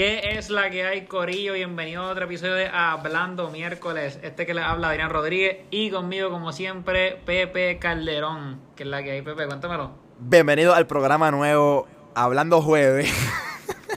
[0.00, 1.52] ¿Qué es la que hay, Corillo?
[1.52, 4.18] Bienvenido a otro episodio de Hablando Miércoles.
[4.22, 8.62] Este que le habla Adrián Rodríguez y conmigo, como siempre, Pepe Calderón.
[8.76, 9.46] ¿Qué es la que hay, Pepe?
[9.46, 9.90] Cuéntamelo.
[10.18, 13.12] Bienvenido al programa nuevo Hablando Jueves.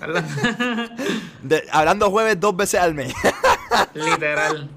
[1.41, 3.13] De- hablando Jueves dos veces al mes.
[3.93, 4.69] Literal.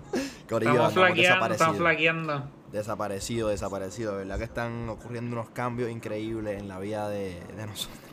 [0.48, 2.50] Corillo, Estamos flaqueando, estamos flaqueando.
[2.70, 4.12] Desaparecido, desaparecido.
[4.12, 8.05] De verdad que están ocurriendo unos cambios increíbles en la vida de, de nosotros.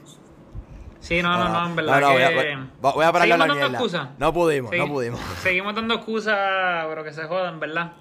[1.04, 3.54] Sí, no, no, no, en verdad Ah, no, voy a- voy- voy a Seguimos la
[3.54, 3.68] mierda.
[3.72, 4.10] excusas.
[4.18, 5.20] No pudimos, Sí, no pudimos.
[5.44, 7.92] Seguimos dando excusas, pero que se jodan, ¿verdad?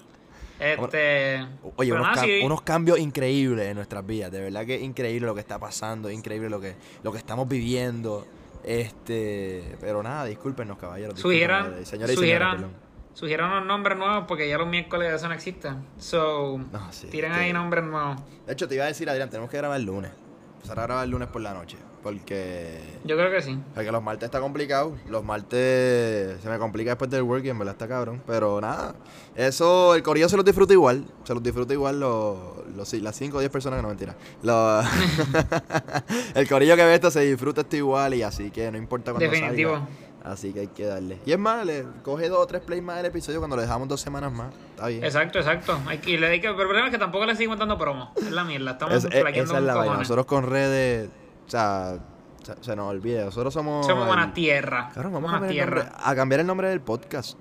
[0.59, 1.45] Este...
[1.75, 4.31] Oye, unos, nada, cam- sí, unos cambios increíbles en nuestras vidas.
[4.31, 7.17] De verdad que es increíble lo que está pasando, es increíble lo que, lo que
[7.17, 8.25] estamos viviendo.
[8.63, 11.19] Este, pero nada, discúlpenos, caballeros.
[11.19, 11.85] Sugieran, y
[12.15, 12.71] sugieran,
[13.13, 15.69] sugieran unos nombres nuevos porque ya los miércoles eso no existe.
[15.97, 18.21] So, No, sí, tiren que- ahí nombres nuevos.
[18.47, 20.11] De hecho, te iba a decir, Adrián, tenemos que grabar el lunes.
[20.55, 21.77] Empezar a grabar el lunes por la noche.
[22.03, 23.57] Porque, Yo creo que sí.
[23.73, 24.95] porque los martes está complicado.
[25.09, 28.21] Los martes se me complica después del work y en verdad está cabrón.
[28.27, 28.93] Pero nada,
[29.35, 31.05] eso, el corillo se los disfruta igual.
[31.23, 32.37] Se los disfruta igual los,
[32.75, 34.15] los, las 5 o 10 personas que no mentira.
[34.41, 34.85] Los-
[36.35, 39.29] el corillo que ve esto se disfruta esto igual y así que no importa cuándo
[39.29, 39.71] Definitivo.
[39.73, 39.87] salga.
[40.25, 41.19] Así que hay que darle.
[41.25, 43.89] Y es más, le coge dos o tres plays más del episodio cuando le dejamos
[43.89, 44.53] dos semanas más.
[44.69, 45.03] Está bien.
[45.03, 45.77] Exacto, exacto.
[45.85, 47.77] Hay que, y le hay que, pero el problema es que tampoco le seguimos dando
[47.77, 48.13] promo.
[48.15, 48.71] Es la mierda.
[48.71, 49.83] Estamos Es- flaqueando esa es con la vaina.
[49.85, 49.99] cojones.
[50.09, 51.09] Nosotros con redes,
[51.45, 51.97] o sea,
[52.43, 53.25] se, se nos olvida.
[53.25, 53.85] Nosotros somos.
[53.85, 54.89] Somos el- buena tierra.
[54.93, 55.83] Cabrón, vamos a, cambiar el tierra.
[55.83, 57.37] nombre- a cambiar el nombre del podcast.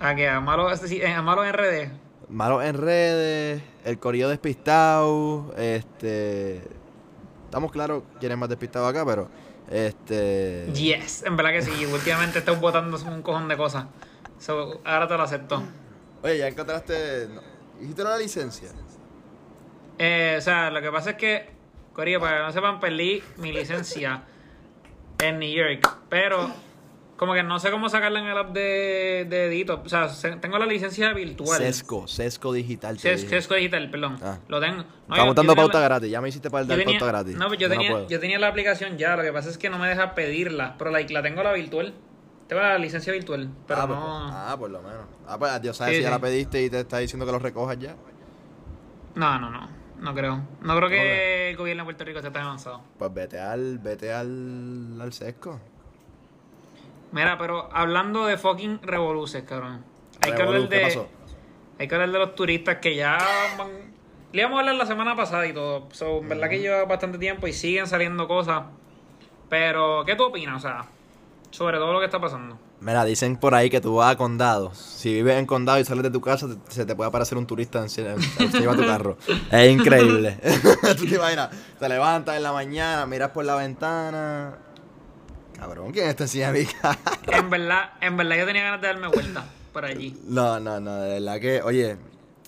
[0.00, 1.90] A que a malo, a malo en RD.
[2.28, 6.62] Malos en redes, el corillo despistado, este...
[7.44, 9.28] Estamos claros quién es más despistado acá, pero...
[9.70, 10.66] Este...
[10.72, 11.84] Yes, en verdad que sí.
[11.92, 13.84] Últimamente estoy votando un cojón de cosas.
[14.38, 15.62] So, ahora te lo acepto.
[16.22, 17.28] Oye, ya encontraste...
[17.32, 17.42] no,
[17.82, 18.70] ¿Hiciste la licencia?
[19.98, 21.50] Eh, o sea, lo que pasa es que,
[21.92, 24.22] Corillo, para que no sepan, perdí mi licencia
[25.18, 25.98] en New York.
[26.08, 26.50] Pero,
[27.16, 29.82] como que no sé cómo sacarla en el app de, de Edito.
[29.84, 31.58] O sea, se- tengo la licencia virtual.
[31.58, 32.96] Sesco, Sesco Digital.
[32.98, 33.28] te dije.
[33.28, 34.18] Sesco Digital, perdón.
[34.22, 34.38] Ah.
[34.48, 34.78] Lo tengo.
[35.08, 36.10] No, Estamos dando pauta la- gratis.
[36.10, 37.36] Ya me hiciste para yo dar tenía- pauta gratis.
[37.36, 39.78] No, pues yo, tenía, yo tenía la aplicación ya, lo que pasa es que no
[39.78, 41.94] me deja pedirla, pero like, la tengo la virtual.
[42.48, 44.28] Tengo la licencia virtual, pero ah, pues, no...
[44.30, 45.06] ah, por lo menos.
[45.26, 47.38] Ah, pues Dios sabe Sí, si ya la pediste y te está diciendo que lo
[47.38, 47.94] recojas ya.
[49.14, 49.68] No, no, no,
[50.02, 50.36] no creo.
[50.60, 52.82] No creo ¿Cómo que el gobierno de Puerto Rico esté tan avanzado.
[52.98, 53.78] Pues vete al...
[53.78, 55.00] Vete al...
[55.00, 55.60] Al Sesco.
[57.12, 59.84] Mira, pero hablando de fucking revoluces, cabrón.
[60.20, 60.82] Hay que Revolu, hablar ¿qué de...
[60.82, 61.08] pasó?
[61.78, 63.18] Hay que hablar de los turistas que ya
[63.56, 63.92] van...
[64.32, 65.88] Le íbamos a hablar la semana pasada y todo.
[65.92, 68.64] So, en verdad que lleva bastante tiempo y siguen saliendo cosas.
[69.48, 70.56] Pero, ¿qué tú opinas?
[70.56, 70.86] O sea,
[71.50, 72.58] sobre todo lo que está pasando.
[72.84, 74.74] Mira, dicen por ahí que tú vas a condado.
[74.74, 77.46] Si vives en condado y sales de tu casa, te- se te puede aparecer un
[77.46, 79.16] turista encima encima de tu carro.
[79.52, 80.36] Es increíble.
[80.96, 84.58] tú te imaginas, te levantas en la mañana, miras por la ventana.
[85.56, 86.98] Cabrón, ¿quién está encima de mi carro?
[87.30, 90.18] En verdad, en verdad yo tenía ganas de darme vuelta por allí.
[90.26, 91.96] No, no, no, de verdad que, oye,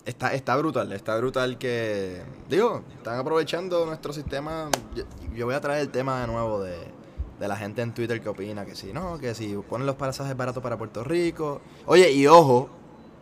[0.05, 4.69] está, está brutal, está brutal que, digo, están aprovechando nuestro sistema.
[4.97, 6.77] Yo, yo voy a traer el tema de nuevo de,
[7.39, 10.37] de la gente en Twitter que opina que si no, que si ponen los pasajes
[10.37, 11.61] baratos para Puerto Rico.
[11.87, 12.69] Oye, y ojo,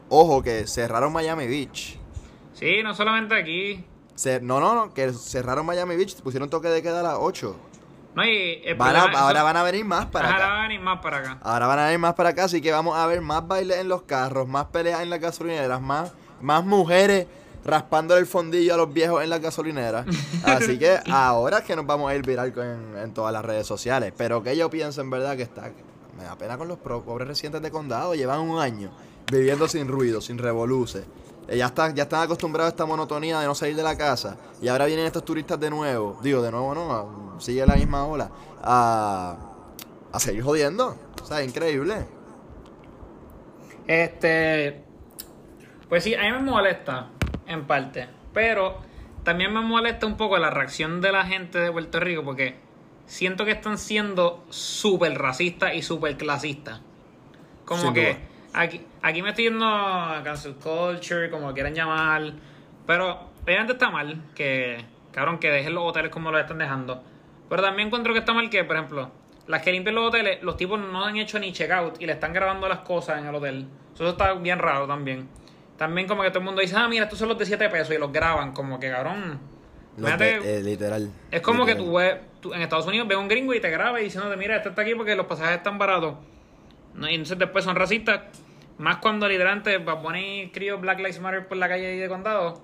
[0.08, 1.98] ojo, que cerraron Miami Beach.
[2.54, 3.84] Sí, no solamente aquí.
[4.42, 7.56] No, no, no, que cerraron Miami Beach, pusieron toque de queda a las 8.
[8.14, 10.34] No, y Van a- ahora van a venir más para acá.
[10.36, 11.38] ahora van a venir más para acá.
[11.42, 13.88] Ahora van a venir más para acá, así que vamos a ver más bailes en
[13.88, 16.12] los carros, más peleas en las gasolineras, más,
[16.42, 17.26] más mujeres
[17.64, 20.06] raspándole el fondillo a los viejos en las gasolineras.
[20.44, 23.66] Así que ahora es que nos vamos a ir viral en, en todas las redes
[23.66, 24.12] sociales.
[24.16, 25.70] Pero que yo pienso en verdad que está.
[26.16, 28.14] Me da pena con los pro- pobres residentes de condado.
[28.14, 28.90] Llevan un año
[29.30, 31.04] viviendo sin ruido, sin revoluces.
[31.48, 34.36] Eh, Ya están, ya están acostumbrados a esta monotonía de no salir de la casa.
[34.60, 36.18] Y ahora vienen estos turistas de nuevo.
[36.22, 38.30] Digo, de nuevo no, sigue la misma ola.
[38.62, 39.36] A,
[40.12, 40.96] a seguir jodiendo.
[41.22, 42.04] O sea, increíble.
[43.86, 44.84] Este.
[45.88, 47.10] Pues sí, a mí me molesta,
[47.46, 48.08] en parte.
[48.32, 48.78] Pero
[49.24, 52.56] también me molesta un poco la reacción de la gente de Puerto Rico porque
[53.06, 56.80] siento que están siendo súper racistas y súper clasistas.
[57.64, 58.18] Como Sin que duda.
[58.54, 62.32] aquí, aquí me estoy yendo a cancel culture, como quieran llamar.
[62.86, 67.02] Pero obviamente está mal que, cabrón, que dejen los hoteles como los están dejando.
[67.48, 69.10] Pero también encuentro que está mal que, por ejemplo,
[69.46, 72.32] las que limpian los hoteles, los tipos no han hecho ni checkout y le están
[72.32, 73.68] grabando las cosas en el hotel.
[73.94, 75.28] Eso está bien raro también.
[75.82, 77.92] También como que todo el mundo dice, ah, mira, estos son los de 7 pesos
[77.92, 78.52] y los graban.
[78.52, 79.40] Como que, cabrón.
[79.96, 81.10] De- eh, literal.
[81.32, 84.00] es como que tú ves, tú- en Estados Unidos ves un gringo y te graba
[84.00, 86.14] y diciéndote, mira, este está aquí porque los pasajes están baratos.
[86.94, 88.20] No, y entonces después son racistas.
[88.78, 92.08] Más cuando literalmente va a poner crío Black Lives Matter por la calle ahí de
[92.08, 92.60] condado.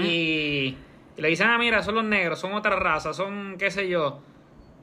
[0.00, 0.76] Y
[1.16, 4.20] le dicen, ah, mira, son los negros, son otra raza, son qué sé yo.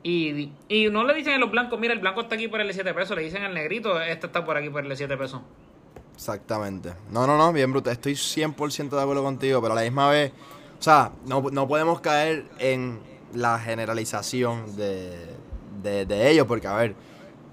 [0.04, 2.74] Y, y no le dicen a los blancos, mira, el blanco está aquí por el
[2.74, 5.42] 7 pesos, le dicen al negrito, este está por aquí por el 7 pesos.
[6.19, 6.94] Exactamente.
[7.12, 7.94] No, no, no, bien brutal.
[7.94, 10.33] Estoy 100% de acuerdo contigo, pero a la misma vez,
[10.77, 13.00] o sea, no, no podemos caer en
[13.33, 15.16] la generalización de,
[15.81, 16.94] de, ellos, porque a ver,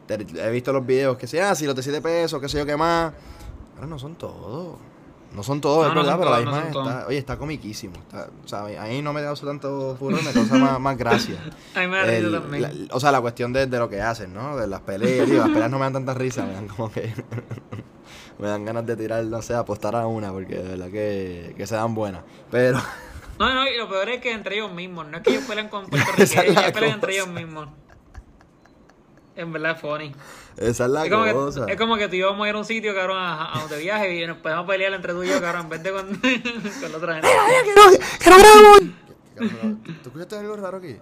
[0.09, 2.67] te- he visto los videos que sea, si los de 7 pesos, qué sé yo
[2.67, 3.13] qué más.
[3.77, 4.79] Pero no son todos.
[5.35, 7.95] No son todos, No, es verdad, pero la todos, no misma está, oye, está comiquísimo.
[7.97, 11.37] Está, o sea, a mí no me causa tanto furor, me causa más, más gracia.
[11.75, 12.63] A mí me da risa también.
[12.63, 14.57] la- o sea, la cuestión de, de lo que hacen, ¿no?
[14.57, 15.29] De las peleas.
[15.29, 17.13] Digo, las peleas no me dan tanta risa, me dan como que.
[18.39, 21.67] me dan ganas de tirar, no sé, apostar a una, porque de verdad que, que
[21.67, 22.23] se dan buenas.
[22.51, 22.81] Pero.
[23.39, 25.69] No, no, y lo peor es que entre ellos mismos, no es que ellos pelean
[25.69, 27.69] con puertorriqueños, la ellos pelean entre ellos mismos.
[29.35, 30.13] En verdad es funny.
[30.57, 31.67] Esa es la Es como, cosa.
[31.67, 33.57] que, es como que tú y yo vamos a ir a un sitio, cabrón, a,
[33.57, 35.93] a donde viaje y nos podemos pelear entre tú y yo, cabrón, en vez de
[35.93, 36.07] con,
[36.81, 37.29] con la otra gente.
[38.23, 38.81] ¡Que no grabamos!
[40.03, 40.97] ¿Tú escuchaste algo raro aquí?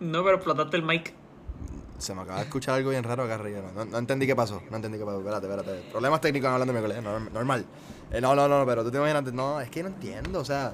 [0.00, 1.12] No, pero explotaste el mic.
[1.98, 3.60] Se me acaba de escuchar algo bien raro acá arriba.
[3.74, 4.62] No, no entendí qué pasó.
[4.70, 5.18] No entendí qué pasó.
[5.18, 5.82] Espérate, espérate.
[5.90, 7.02] Problemas técnicos hablando de mi colega.
[7.02, 7.66] norm- Normal.
[8.12, 9.32] Eh, no, no, no, pero tú te imaginas.
[9.32, 10.40] No, es que no entiendo.
[10.40, 10.70] O sea,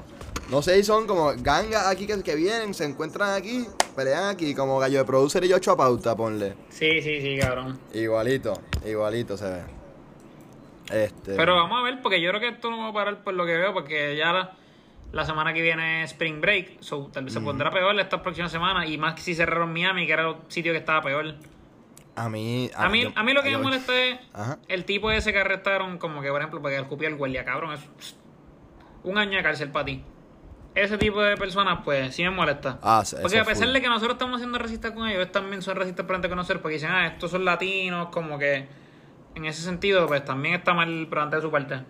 [0.51, 4.55] no sé si son como gangas aquí que, que vienen, se encuentran aquí, pelean aquí,
[4.55, 6.55] como gallo de producer y yo a pauta, ponle.
[6.69, 7.79] Sí, sí, sí, cabrón.
[7.93, 8.55] Igualito,
[8.87, 9.63] igualito se ve.
[10.91, 11.35] Este.
[11.35, 13.45] Pero vamos a ver, porque yo creo que esto no va a parar por lo
[13.45, 14.57] que veo, porque ya la,
[15.13, 18.49] la semana que viene es Spring Break, so, tal vez se pondrá peor esta próxima
[18.49, 21.35] semana, y más que si cerraron Miami, que era el sitio que estaba peor.
[22.17, 22.71] A mí.
[22.75, 24.59] A mí, yo- a mí lo que yo- me molesta es Ajá.
[24.69, 27.81] el tipo ese que arrestaron, como que por ejemplo, porque escupió el guardia, cabrón, es
[27.81, 28.17] pss,
[29.05, 30.03] un año de cárcel para ti.
[30.75, 32.79] Ese tipo de personas, pues, sí me molesta.
[32.83, 33.73] Ah, porque a pesar full.
[33.75, 36.61] de que nosotros estamos haciendo racistas con ellos, ellos también son racistas antes de conocer,
[36.61, 38.67] porque dicen, ah, estos son latinos, como que
[39.35, 41.81] en ese sentido, pues también está mal de su parte.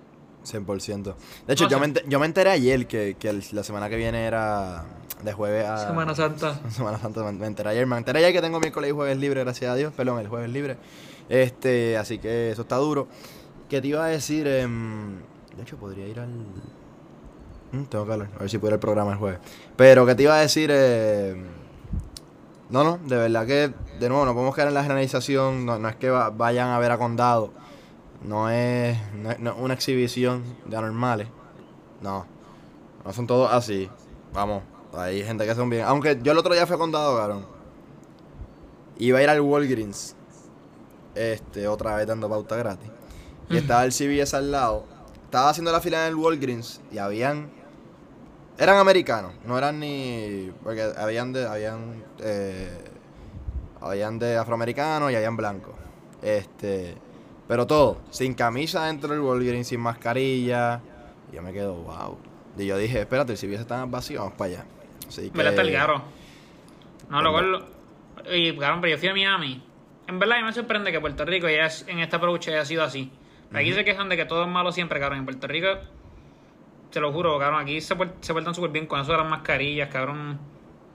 [0.47, 1.15] 100%.
[1.47, 3.89] De hecho, No yo, me enter- yo me enteré ayer que, que el- la semana
[3.89, 4.85] que viene era
[5.23, 5.89] de jueves a.
[5.89, 6.61] Semana Santa.
[6.71, 7.87] Semana Santa, me, enteré ayer.
[7.87, 9.93] Me enteré ayer que tengo miércoles y jueves libre, gracias a Dios.
[9.97, 10.77] Perdón, el jueves libre.
[11.29, 13.09] Este, así que eso está duro.
[13.69, 14.47] ¿Qué te iba a decir?
[14.47, 15.17] Em,
[15.57, 16.29] de hecho, podría ir al.
[17.73, 19.41] Mm, tengo que hablar, a ver si puedo ir al programa el jueves.
[19.77, 20.71] Pero, ¿qué te iba a decir?
[20.71, 21.43] Em,
[22.71, 25.67] no, no, de verdad que, de nuevo, no podemos caer en la generalización.
[25.67, 27.53] No, no es que va- vayan a ver a Condado.
[28.27, 31.29] No es, no es- no es una exhibición de anormales.
[32.01, 32.27] No.
[33.05, 33.89] No son todos así.
[34.33, 34.63] Vamos,
[34.95, 35.85] hay gente que son bien.
[35.87, 37.47] Aunque yo el otro día fui a Condado, cabrón.
[38.99, 40.17] Iba a ir al Walgreens.
[41.15, 42.91] Este, otra vez dando pauta gratis.
[43.49, 44.85] Y estaba el CVS al lado.
[45.25, 47.51] Estaba haciendo la fila en el Walgreens y habían.
[48.59, 50.51] Eran americanos, no eran ni.
[50.65, 51.47] Porque habían de.
[51.47, 52.03] Habían.
[52.21, 52.85] eh,
[53.81, 55.75] habían de afroamericanos y habían blancos.
[56.23, 56.97] Este.
[57.49, 60.81] Pero todo, sin camisa dentro del Walgreens, sin mascarilla.
[61.33, 62.19] Y yo me quedo, wow.
[62.59, 64.65] Y yo dije, espérate, el CVS está vacío, vamos para allá.
[65.07, 65.37] Así que.
[65.39, 66.03] Me el garro.
[67.11, 67.41] No, luego.
[67.41, 67.77] lo-
[68.35, 69.63] Y, cabrón, pero yo fui a Miami.
[70.09, 72.65] En verdad, a mí me sorprende que Puerto Rico ya es- en esta approach haya
[72.65, 73.13] sido así.
[73.53, 75.21] Aquí se quejan de que todo es malo siempre, cabrón.
[75.21, 75.69] En Puerto Rico,
[76.91, 79.89] te lo juro, cabrón, aquí se, se portan súper bien con eso de las mascarillas,
[79.89, 80.39] cabrón.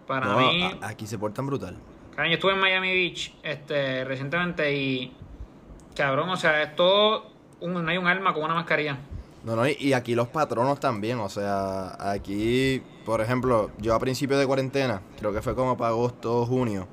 [0.08, 1.78] Para No, mí, aquí se portan brutal.
[2.12, 5.14] cabrón, yo estuve en Miami Beach este, recientemente y,
[5.96, 8.98] cabrón, o sea, es todo, un- no hay un alma con una mascarilla.
[9.44, 14.00] No, no, y, y aquí los patronos también, o sea, aquí, por ejemplo, yo a
[14.00, 16.88] principio de cuarentena, creo que fue como para agosto, junio,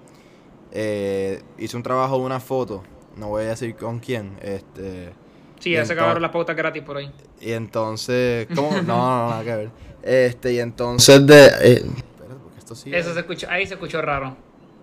[0.73, 2.83] eh, hice un trabajo de una foto,
[3.17, 5.13] no voy a decir con quién, este,
[5.61, 7.11] Sí, ya se acabaron las pautas gratis por ahí.
[7.41, 8.71] y entonces, ¿cómo?
[8.71, 9.71] No, no, no, nada que ver.
[10.03, 11.47] Este, y entonces de...
[11.47, 12.95] eh, espérate, porque esto sí...
[12.95, 14.37] Eso se escuchó, ahí se escuchó raro.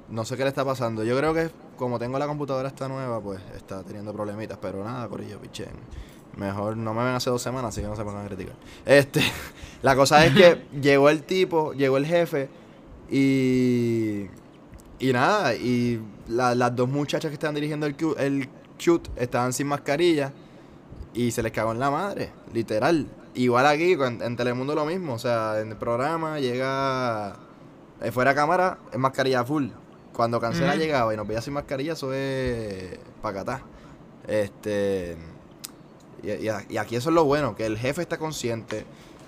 [0.10, 1.04] No sé qué le está pasando.
[1.06, 4.58] Yo creo que como tengo la computadora esta nueva, pues está teniendo problemitas.
[4.62, 5.70] Pero nada, Corillo, pichen.
[6.38, 8.56] Mejor no me ven hace dos semanas, así que no se pongan a criticar.
[8.86, 9.22] Este,
[9.82, 12.50] la cosa es que llegó el tipo, llegó el jefe
[13.10, 14.28] y.
[14.98, 19.68] Y nada, y la- las dos muchachas que estaban dirigiendo el, el shoot estaban sin
[19.68, 20.32] mascarilla
[21.14, 23.06] y se les cagó en la madre, literal.
[23.34, 27.36] Igual aquí, con- en Telemundo lo mismo, o sea, en el programa llega
[28.02, 29.68] eh, fuera de cámara, es mascarilla full.
[30.16, 33.62] Cuando cancela llegaba y nos veía sin mascarilla, eso es pacatá.
[34.28, 35.18] Este.
[36.24, 38.86] Y, y y aquí eso es lo bueno, que el jefe está consciente,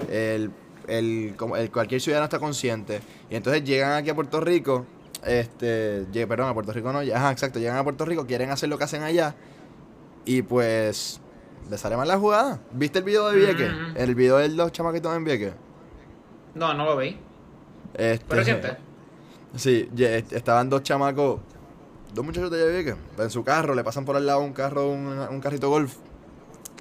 [0.09, 0.49] el,
[0.87, 1.35] el,
[1.71, 4.85] cualquier ciudadano está consciente, y entonces llegan aquí a Puerto Rico,
[5.23, 8.79] este, perdón, a Puerto Rico no, ajá, exacto, llegan a Puerto Rico, quieren hacer lo
[8.79, 9.35] que hacen allá,
[10.25, 11.21] y pues
[11.69, 12.61] le sale mal la jugada.
[12.71, 13.71] ¿Viste el video de Vieques?
[13.71, 13.97] Ujú.
[13.97, 15.53] El video de los chamaquitos en Vieques.
[16.55, 17.19] No, no lo veí.
[17.93, 18.77] Este, ¿Fue reciente?
[19.57, 19.89] Sí,
[20.31, 21.39] estaban dos chamacos,
[22.13, 25.07] dos muchachos de Vieques, en su carro, le pasan por al lado un carro, un,
[25.07, 25.95] un carrito golf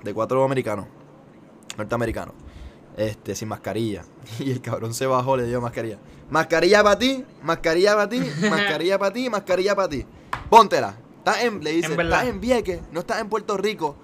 [0.04, 0.87] de cuatro americanos,
[1.76, 2.35] norteamericanos.
[2.97, 4.04] este, sin mascarilla.
[4.38, 5.99] Y el cabrón se bajó, le dio mascarilla.
[6.30, 10.06] Mascarilla para ti, mascarilla para ti, mascarilla para ti, mascarilla para ti.
[10.50, 10.95] Póntela.
[11.18, 13.97] Estás en, le dice, estás en Vieques, no estás en Puerto Rico.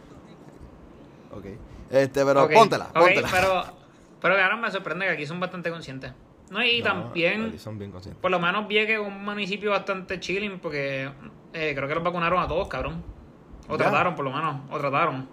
[1.32, 1.46] Ok.
[1.90, 3.64] Este, pero Ok, póntela, pero,
[4.22, 6.12] pero cabrón, me sorprende que aquí son bastante conscientes.
[6.52, 8.20] No, y No, también, aquí son bien conscientes.
[8.20, 11.10] por lo menos vi que es un municipio bastante chilling porque
[11.54, 13.02] eh, creo que los vacunaron a todos, cabrón.
[13.68, 13.84] O Ya.
[13.84, 15.28] trataron, por lo menos, o trataron.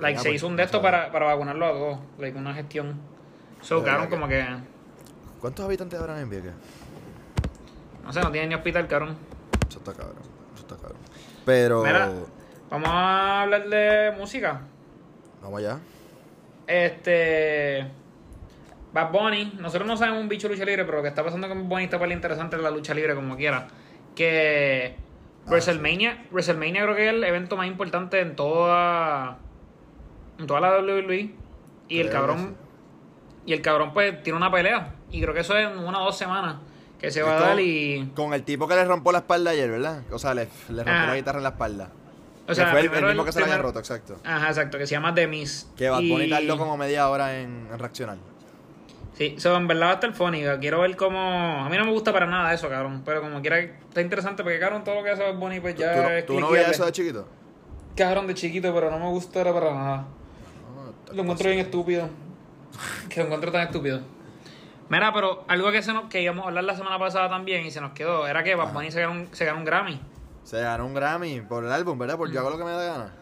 [0.00, 2.54] Like, ah, se pues, hizo un de esto para, para vacunarlo a todos, like, una
[2.54, 2.98] gestión.
[3.60, 4.44] So, cabrón, como que,
[5.40, 6.52] ¿Cuántos habitantes habrán en Vieques?
[8.02, 9.16] no sé, no tienen ni hospital, cabrón.
[9.68, 10.16] Eso está cabrón,
[10.54, 10.98] eso está cabrón.
[11.44, 12.10] Pero, Mira.
[12.70, 14.62] Vamos a hablar de música.
[15.42, 15.78] vamos allá.
[16.66, 17.86] Este.
[18.94, 21.48] Bad Bunny, nosotros no sabemos un bicho de lucha libre, pero lo que está pasando
[21.48, 23.66] con Bad Bunny está para interesante en la lucha libre, como quiera.
[24.14, 24.96] Que
[25.46, 29.36] Ah, WrestleMania, WrestleMania creo que es el evento más importante en toda.
[30.38, 31.34] En toda la WWE.
[31.88, 32.56] Y el cabrón.
[33.44, 34.94] Y el cabrón, pues, tiene una pelea.
[35.10, 36.56] Y creo que eso es en una o dos semanas.
[36.98, 38.10] Que se va a dar y.
[38.16, 40.02] Con el tipo que le rompió la espalda ayer, ¿verdad?
[40.10, 41.06] O sea, le, le rompió Ah.
[41.08, 41.90] la guitarra en la espalda.
[42.48, 44.16] O sea, fue el, el mismo que se la había roto, exacto.
[44.24, 45.66] Ajá, exacto, que se llama The Miz.
[45.76, 48.16] Que Bunny Y- tardó como media hora en, en reaccionar.
[49.14, 50.42] Sí, so, en verdad va a estar funny.
[50.60, 51.18] Quiero ver cómo.
[51.18, 53.02] A mí no me gusta para nada eso, cabrón.
[53.04, 55.94] Pero como quiera, está interesante porque, cabrón, todo lo que hace Bad Bunny, pues ya
[55.94, 57.28] ¿Tú, es tú no veías eso de chiquito?
[57.96, 60.06] Cabrón de chiquito, pero no me gusta para nada.
[61.06, 62.08] No, Lo encuentro bien estúpido.
[63.08, 64.00] Que lo encuentro tan estúpido.
[64.88, 67.70] Mira, pero algo que, se nos, que íbamos a hablar la semana pasada también y
[67.70, 70.00] se nos quedó era que Bad Bunny se ganó, un, se ganó un Grammy.
[70.42, 72.16] Se ganó un Grammy por el álbum, ¿verdad?
[72.16, 73.12] Por yo hago lo que me da gana.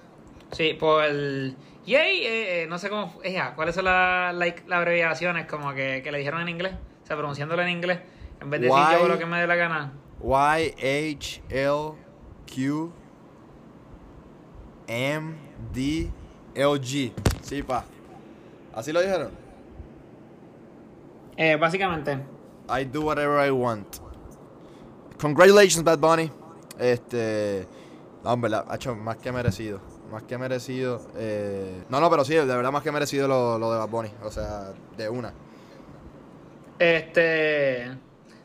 [0.52, 1.56] Sí, por el.
[1.87, 3.14] Yay, eh, eh, no sé cómo.
[3.25, 6.75] eh, ¿Cuáles son la- las abreviaciones como que, que le dijeron en inglés?
[7.02, 8.00] O sea, pronunciándolo en inglés.
[8.40, 9.00] En vez de decir Why?
[9.02, 9.92] yo lo que me dé la gana.
[10.23, 11.92] Y, H, L,
[12.54, 12.92] Q,
[14.87, 15.35] M,
[15.73, 16.11] D,
[16.54, 17.12] L, G.
[17.42, 17.85] Sí, pa.
[18.75, 19.30] ¿Así lo dijeron?
[21.37, 22.18] Eh, básicamente.
[22.68, 23.97] I do whatever I want.
[25.21, 26.30] Congratulations, Bad Bunny.
[26.78, 27.66] Este.
[28.25, 29.80] No, verdad, ha hecho más que merecido.
[30.12, 31.00] Más que merecido.
[31.16, 34.11] eh, No, no, pero sí, de verdad más que merecido lo, lo de Bad Bunny.
[34.23, 35.33] O sea, de una.
[36.78, 37.87] Este.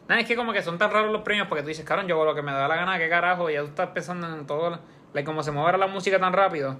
[0.08, 2.16] Nada, es que como que son tan raros los premios porque tú dices, cabrón, yo
[2.16, 4.48] hago lo que me da la gana, qué carajo, y ya tú estás pensando en
[4.48, 4.80] todo.
[5.14, 6.78] Like, como se mueve la música tan rápido.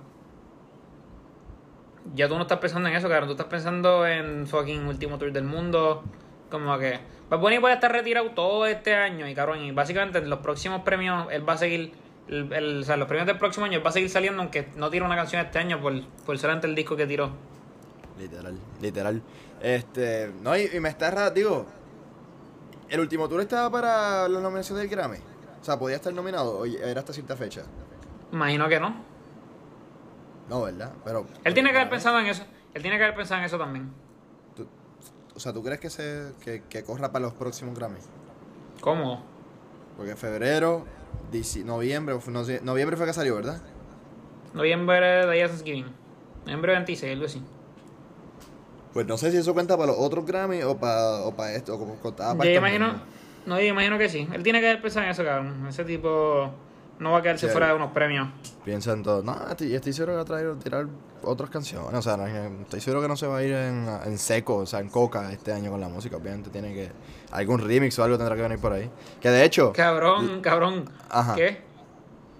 [2.16, 3.28] Ya tú no estás pensando en eso, cabrón.
[3.28, 6.04] Tú estás pensando en fucking último tour del mundo.
[6.50, 7.00] Como que.
[7.30, 9.60] Bad Bunny puede estar retirado todo este año y cabrón.
[9.60, 11.92] Y básicamente en los próximos premios él va a seguir.
[12.28, 14.90] El, el- o sea, los premios del próximo año va a seguir saliendo aunque no
[14.90, 15.94] tire una canción este año por,
[16.26, 17.32] por ser ante el disco que tiró.
[18.20, 19.22] Literal, literal.
[19.62, 20.32] Este.
[20.42, 21.66] No, y, y me está raro, digo.
[22.90, 25.18] El último tour estaba para la nominación del Grammy.
[25.62, 26.60] O sea, podía estar nominado.
[26.60, 27.64] o era hasta cierta fecha.
[28.32, 28.96] Imagino que no.
[30.50, 30.94] No, ¿verdad?
[31.04, 31.26] Pero.
[31.44, 32.44] Él tiene que haber pensado en eso.
[32.74, 33.92] Él tiene que haber pensado en eso también.
[34.56, 34.68] tú-
[35.36, 38.00] o sea, ¿tú crees que se que, que corra para los próximos Grammy?
[38.82, 39.24] ¿Cómo?
[39.96, 40.86] Porque en febrero,
[41.32, 43.62] dici- noviembre, no sé, noviembre fue que salió, ¿verdad?
[44.54, 45.86] Noviembre de Thanksgiving.
[46.46, 47.42] Noviembre 26, algo así.
[48.94, 51.76] Pues no sé si eso cuenta para los otros Grammy o para o para esto,
[51.76, 53.02] o como contaba para Yo imagino.
[53.46, 54.28] No, yo imagino que sí.
[54.34, 55.68] Él tiene que haber pensado en eso, cabrón.
[55.68, 56.50] Ese tipo
[57.00, 57.52] no va a quedarse Sí.
[57.52, 58.28] fuera de unos premios.
[58.66, 59.22] Piensa en todo.
[59.24, 60.88] No, estoy, estoy seguro que va a traer, tirar
[61.24, 61.94] otras canciones.
[61.94, 64.66] O sea, no, estoy seguro que no se va a ir en, en seco, o
[64.66, 66.18] sea, en coca este año con la música.
[66.18, 66.92] Obviamente tiene que.
[67.32, 68.90] Algún remix o algo tendrá que venir por ahí.
[69.22, 69.74] Que de hecho.
[69.74, 70.90] Cabrón, cabrón.
[71.10, 71.36] Ajá.
[71.36, 71.62] ¿Qué?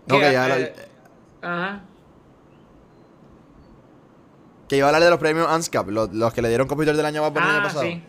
[0.08, 0.22] No, ¿Qué?
[0.26, 0.60] que ya.
[0.60, 0.76] Eh,
[1.42, 1.82] Ajá.
[4.68, 7.06] Que iba a hablar de los premios ANSCAP, los, los que le dieron compositor del
[7.06, 7.84] año más bonito el año Ah, pasado.
[7.86, 8.04] sí.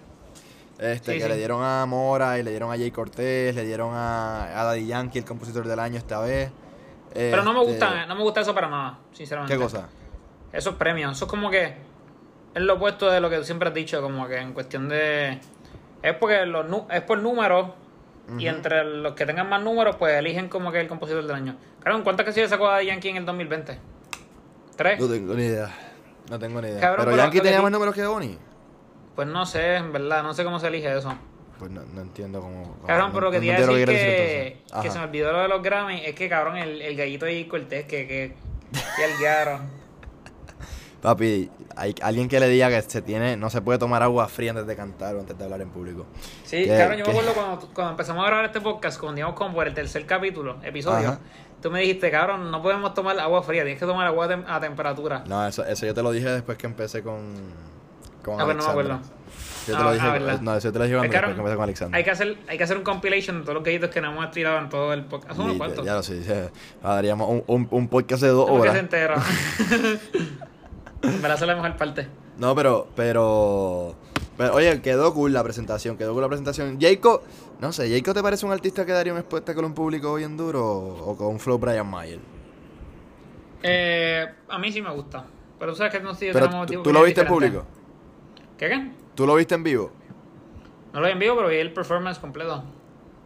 [0.78, 1.28] Este, Sí, que sí.
[1.28, 4.86] le dieron a Mora y le dieron a Jay Cortés, le dieron a, a Daddy
[4.86, 6.50] Yankee, el compositor del año esta vez.
[7.12, 9.54] Pero no me Este, gusta, no me gusta eso para nada, sinceramente.
[9.56, 9.88] ¿Qué cosa?
[10.52, 11.74] Esos premios, eso es como que
[12.54, 15.40] es lo opuesto de lo que tú siempre has dicho, como que en cuestión de
[16.02, 17.70] es porque los es por números
[18.38, 21.56] y entre los que tengan más números pues eligen como que el compositor del año.
[21.80, 23.78] Claro, ¿cuántas canciones sacó Daddy Yankee en el 2020?
[24.76, 25.00] ¿Tres?
[25.00, 25.70] No tengo ni idea.
[26.30, 26.80] No tengo ni idea.
[26.80, 28.38] Cabrón, pero Yankee tenía más números que Bonnie.
[29.18, 31.12] Pues no sé, en verdad, no sé cómo se elige eso.
[31.58, 32.76] Pues no, no entiendo cómo.
[32.86, 35.40] Cabrón, no- pero lo que te iba a decir que, que se me olvidó lo
[35.40, 38.36] de los Grammy es que cabrón, el, el gallito ahí Cortés que, que,
[38.96, 39.58] que el guiaro.
[41.02, 44.50] Papi, hay alguien que le diga que se tiene, no se puede tomar agua fría
[44.52, 46.06] antes de cantar o antes de hablar en público.
[46.44, 49.36] Sí, ¿Qué- cabrón, yo me acuerdo cuando, cuando empezamos a grabar este podcast, cuando íbamos
[49.36, 51.20] como por el tercer capítulo, episodio, Ajá.
[51.60, 55.24] tú me dijiste, cabrón, no podemos tomar agua fría, tienes que tomar agua a temperatura.
[55.26, 57.34] No, eso, eso yo te lo dije después que empecé con.
[58.30, 59.00] Con Ah, pues no me acuerdo.
[59.66, 60.10] Yo te Ah, lo ah, dije.
[60.10, 60.40] verdad.
[60.40, 61.98] no, yo te lo dije cuando empecé con Alexandra.
[61.98, 64.30] Hay que, hacer, hay que hacer un compilation de todos los gallitos que nos hemos
[64.30, 65.36] tirado en todo el podcast.
[65.36, 65.84] Son unos cuantos.
[65.84, 66.22] Ya lo sé.
[66.22, 66.50] ya,
[66.82, 68.72] Haríamos un, un, un podcast de dos horas.
[68.74, 69.22] se entera.
[71.02, 72.08] en verdad, esa es la mejor parte.
[72.38, 73.94] No, pero, pero,
[74.36, 76.78] pero, oye, quedó cool la presentación, quedó cool la presentación.
[76.80, 77.22] Jacob,
[77.60, 80.64] no sé, Jacob te parece un artista que daría un espectáculo en público bien duro
[80.64, 82.20] o, o con un flow Brian Mayer?
[83.62, 85.24] Eh, a mí sí me gusta.
[85.58, 87.66] Pero tú sabes que no estoy Pero tú, tú lo viste en público,
[88.58, 88.90] ¿Qué qué?
[89.14, 89.90] tú lo viste en vivo.
[90.92, 92.62] No lo vi en vivo, pero vi el performance completo.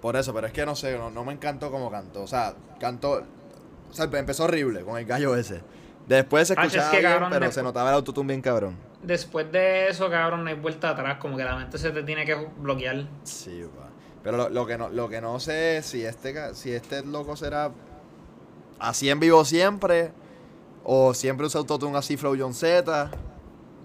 [0.01, 2.23] Por eso, pero es que no sé, no, no me encantó como cantó.
[2.23, 3.23] O sea, cantó.
[3.91, 5.63] O sea, empezó horrible con el gallo ese.
[6.07, 8.41] Después se Ah, es escuchaba que, bien, cabrón, pero después- se notaba el autotune bien
[8.43, 8.77] cabrón.
[9.03, 11.19] Después de eso, cabrón, no hay vuelta atrás.
[11.19, 13.05] Como que la mente se te tiene que bloquear.
[13.25, 13.89] Sí, pa.
[14.25, 17.37] Pero lo, lo que no, lo que no sé es si este, si este loco
[17.37, 17.71] será
[18.81, 20.13] así en vivo siempre.
[20.85, 23.09] O siempre usa autotune así Flow John Z.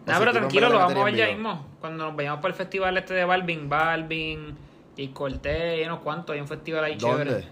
[0.07, 1.65] No, si pero tranquilo, lo vamos a ver ya mismo.
[1.79, 4.57] Cuando nos vayamos para el festival este de Balvin, Balvin
[4.95, 6.33] y Cortés y unos cuantos.
[6.33, 7.31] Hay un festival ahí chévere.
[7.31, 7.47] ¿Dónde?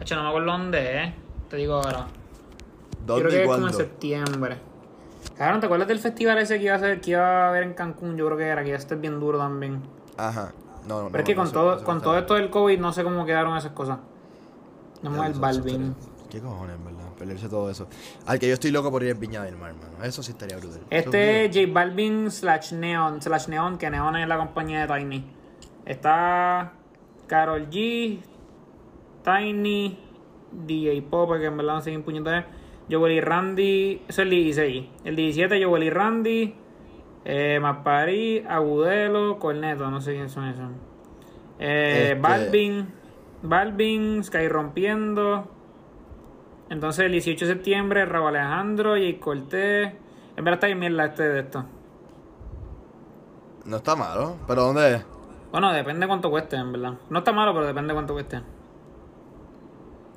[0.00, 1.14] Hacho, no me acuerdo dónde, eh.
[1.48, 2.06] Te digo ahora.
[3.06, 4.56] Yo creo ¿Dónde que y es como en septiembre.
[5.36, 7.74] Cabrón, ¿te acuerdas del festival ese que iba a hacer, que iba a haber en
[7.74, 8.16] Cancún?
[8.16, 9.82] Yo creo que era, que ya este es bien duro también.
[10.16, 10.52] Ajá.
[10.86, 12.78] No, no, Pero es no, que no con todo, no con todo esto del COVID
[12.78, 13.98] no sé cómo quedaron esas cosas.
[15.02, 15.94] Eso- eso Balvin.
[16.30, 17.01] ¿Qué cojones, en verdad?
[17.22, 17.86] Perderse todo eso.
[18.26, 20.02] Al que yo estoy loco por ir al Viña del Mar, hermano.
[20.02, 20.80] Eso sí estaría brutal.
[20.90, 25.24] Este es J Balvin slash Neon, slash Neon, que Neon es la compañía de Tiny.
[25.86, 26.72] Está
[27.28, 28.18] Carol G,
[29.24, 29.98] Tiny,
[30.66, 32.44] DJ Pop, que en verdad no sé quién puñeta es.
[32.90, 34.86] Joel y Randy, eso es el 16.
[35.04, 36.54] El 17, Joel y Randy,
[37.24, 40.68] eh, Maspari, Agudelo, Corneto, no sé quiénes son esos.
[41.60, 42.88] Eh, Este- Balvin,
[43.42, 45.51] Balvin, Sky Rompiendo.
[46.72, 49.92] Entonces el 18 de septiembre, Raúl Alejandro, Jay Cortés.
[50.34, 51.66] En verdad está bien mierda este de esto.
[53.66, 54.38] No está malo.
[54.46, 55.04] ¿Pero dónde es?
[55.50, 56.94] Bueno, depende cuánto cueste, en verdad.
[57.10, 58.36] No está malo, pero depende cuánto cueste.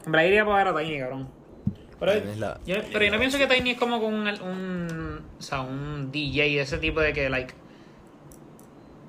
[0.06, 1.28] En verdad iría para ver a Tiny, cabrón.
[2.00, 5.42] Pero, la- yo, pero yo no pienso que Tiny es como con un, un, o
[5.42, 7.54] sea, un DJ, ese tipo de que, like...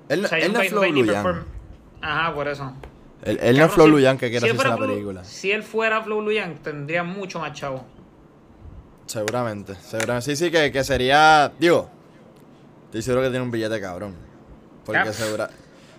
[0.08, 0.82] Él, o sea, él no es Flow
[2.02, 2.72] Ajá, por eso.
[3.26, 5.24] Él, él no es Flow si- Luyan que quiere si él hacerse la película.
[5.24, 7.84] Si él fuera Flow Luyan, tendría mucho más chavo.
[9.06, 10.24] Seguramente, seguramente.
[10.24, 11.52] Sí, sí, que, que sería.
[11.58, 11.88] Digo,
[12.86, 14.14] estoy seguro que tiene un billete cabrón.
[14.84, 15.12] Porque Cap.
[15.12, 15.50] segura.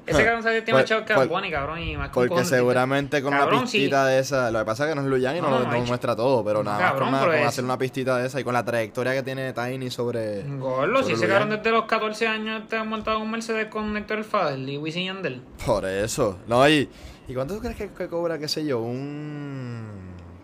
[0.05, 2.47] Ese cabrón sabe que tiene más chavos que Bunny, cabrón, y más Porque cojones.
[2.49, 3.77] seguramente con Cabrón, una sí.
[3.79, 4.49] pistita de esa.
[4.51, 6.79] Lo que pasa es que no es Luyan y no, No, muestra todo, pero nada
[6.79, 9.13] más Cabrón, con, una- pero con hacer una pistita de esa y con la trayectoria
[9.13, 10.43] que tiene Tiny sobre.
[10.43, 14.19] Gordo, si ese cabrón desde los 14 años está montado en un Mercedes con Héctor
[14.19, 15.41] El Fadel y Wisin Yandel.
[15.65, 16.39] Por eso.
[16.47, 16.89] No, y.
[17.27, 18.79] ¿Y cuánto tú crees que, que cobra, qué sé yo?
[18.79, 19.87] Un.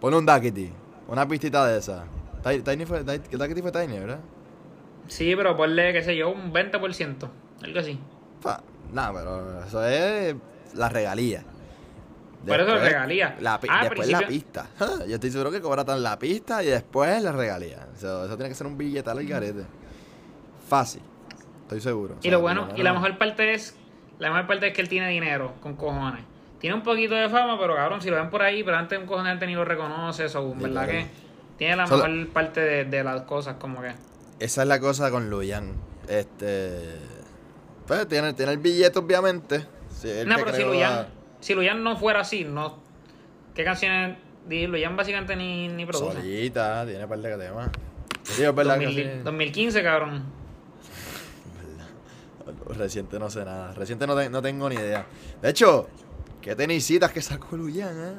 [0.01, 0.71] Pone un Duckity.
[1.07, 2.05] Una pistita de esa.
[2.43, 3.03] Ti- Tiny fue.
[3.03, 4.19] Duckity fue Tiny, ¿verdad?
[5.07, 7.29] Sí, pero ponle, qué sé yo, un 20%,
[7.61, 7.99] algo así.
[8.91, 10.35] Nah, pero eso es
[10.75, 11.43] la regalía.
[12.45, 13.37] Por eso regalía.
[13.39, 14.67] La, Ah, después la pista.
[15.07, 17.87] Yo estoy seguro que cobra tan la pista y después la regalía.
[17.95, 19.63] Eso, eso tiene que ser un billetal al garete.
[20.67, 21.01] Fácil.
[21.63, 22.15] Estoy seguro.
[22.15, 23.75] O Y lo bueno, no, y la mejor parte es,
[24.19, 26.25] la mejor parte es que él tiene dinero, con cojones.
[26.63, 29.05] Tiene un poquito de fama, pero cabrón, si lo ven por ahí, pero antes un
[29.05, 31.07] cojonel ni lo reconoce, eso, ¿verdad que?
[31.57, 33.91] Tiene la Solo- mejor parte de, de las cosas, como que.
[34.39, 35.73] Esa es la cosa con Luyan.
[36.07, 36.95] Este.
[37.85, 39.65] Pues tiene, tiene el billete, obviamente.
[40.05, 41.07] Él No, pero si Luyan, a-
[41.41, 42.77] si Luyan no fuera así, no.
[43.53, 44.15] ¿Qué canciones?
[44.47, 46.13] Luyan básicamente ni, ni produce.
[46.15, 47.71] Solita, tiene par de temas.
[48.23, 49.19] Sí, es verdad que 2000 sí.
[49.21, 50.23] 2015, cabrón.
[52.77, 53.73] Reciente no sé nada.
[53.73, 55.05] Reciente no, te- no tengo ni idea.
[55.41, 55.89] De hecho,
[56.43, 58.13] qué tenisitas que sacó Luyan, ¿eh?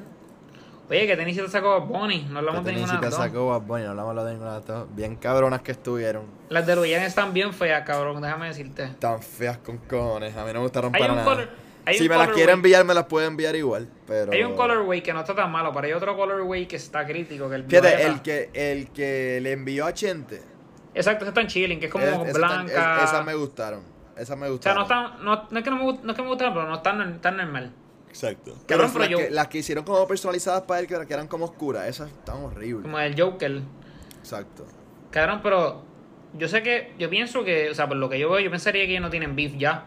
[0.90, 3.40] Oye, que tenis te sacó Bonnie, no hablamos de ninguna de tenisitas las dos.
[3.42, 4.86] sacó Bad Bunny, no hablamos de ninguna de las dos.
[4.94, 6.24] Bien cabronas que estuvieron.
[6.50, 8.88] Las de Luyan están bien feas, cabrón, déjame decirte.
[8.98, 10.36] Tan feas con cojones.
[10.36, 11.24] A mí no me gustaron para nada.
[11.24, 11.48] color-
[11.92, 13.88] si me las quiere enviar, me las puede enviar igual.
[14.06, 14.32] Pero...
[14.32, 17.48] Hay un colorway que no está tan malo, pero hay otro colorway que está crítico,
[17.48, 20.42] que el Fíjate, el que, el que le envió a Chente.
[20.94, 22.96] Exacto, ese está en chilling, que es como es- esas blanca.
[23.02, 23.82] es- esas me gustaron.
[24.16, 24.76] Esas me O sea, gustaron.
[24.76, 26.74] no están, no, no es que no me, no es que me gustaran, pero no
[26.76, 27.72] están tan normal.
[28.14, 28.54] Exacto.
[28.66, 31.26] Cabrón, Pero las, yo- que, las que hicieron como personalizadas para él, que, que eran
[31.26, 32.82] como oscuras, esas están horribles.
[32.84, 33.60] Como el Joker.
[34.20, 34.64] Exacto.
[35.10, 35.82] Cabrón, pero
[36.38, 38.84] yo sé que, yo pienso que, o sea, por lo que yo veo, yo pensaría
[38.86, 39.86] que ellos no tienen beef ya.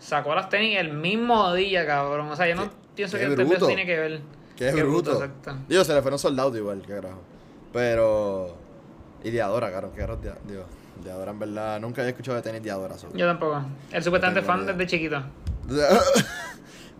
[0.00, 2.28] Sacó las tenis el mismo día, cabrón.
[2.28, 3.56] O sea, yo no Qué- pienso qué que este bruto.
[3.58, 4.20] pedo tiene que ver.
[4.56, 5.12] Qué, bruto.
[5.12, 5.56] exacto.
[5.68, 7.20] Digo, se le fueron soldados igual, qué carajo.
[7.72, 8.56] Pero.
[9.22, 10.00] Y Diadora, claro, que.
[10.48, 10.64] Dios.
[11.04, 12.98] Diadora, en verdad, nunca había escuchado de tenis Diadora.
[12.98, 13.08] so.
[13.14, 13.62] Yo tampoco.
[13.92, 14.72] Él supuestamente fan idea.
[14.72, 15.22] desde chiquito.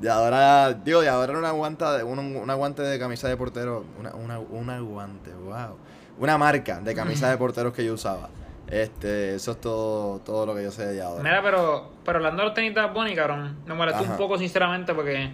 [0.01, 3.85] Diadora, digo, Diadora era una guanta, de, un, una guante de camisa de portero.
[3.99, 5.77] Una, una, una guante, wow.
[6.19, 8.31] Una marca de camisa de porteros que yo usaba.
[8.67, 11.23] Este, eso es todo, todo lo que yo sé de Diadora.
[11.23, 14.13] Mira, pero, pero hablando de los tenis de Bunny, cabrón, me molestó Ajá.
[14.13, 15.31] un poco, sinceramente, porque.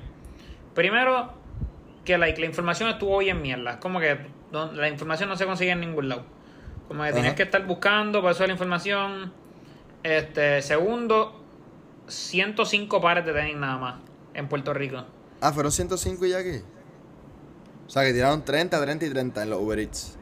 [0.74, 1.32] Primero,
[2.04, 3.72] que like, la información estuvo bien mierda.
[3.72, 4.18] Es como que
[4.52, 6.24] no- la información no se consigue en ningún lado.
[6.88, 7.36] Como que tenías Ajá.
[7.36, 9.32] que estar buscando para eso la información.
[10.02, 11.40] Este, segundo,
[12.08, 13.94] 105 pares de tenis nada más
[14.36, 15.04] en Puerto Rico.
[15.40, 16.60] Ah, fueron 105 ya aquí.
[17.86, 20.18] O sea, que tiraron 30, 30 y 30 en los Uber Eats.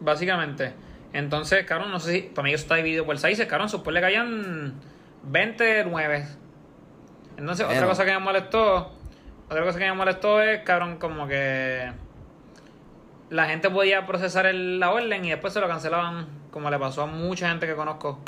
[0.00, 0.72] Básicamente.
[1.12, 2.20] Entonces, cabrón, no sé si.
[2.22, 3.68] Para mí eso está dividido por 6, cabrón.
[3.68, 4.74] Supone que hayan
[5.24, 6.26] 29.
[7.36, 8.92] Entonces, otra cosa que me molestó.
[9.48, 11.92] Otra cosa que me molestó es, cabrón, como que.
[13.30, 16.26] La gente podía procesar el- la orden y después se lo cancelaban.
[16.50, 18.20] Como le pasó a mucha gente que conozco.